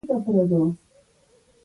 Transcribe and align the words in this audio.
وزرې 0.05 0.11
یې 0.17 0.19
پرانيستې. 0.25 0.61